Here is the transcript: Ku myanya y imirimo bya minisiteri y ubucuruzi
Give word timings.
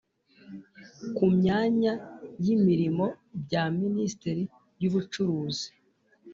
Ku 1.15 1.23
myanya 1.37 1.93
y 2.45 2.47
imirimo 2.55 3.05
bya 3.43 3.63
minisiteri 3.79 4.43
y 4.81 4.85
ubucuruzi 4.89 5.67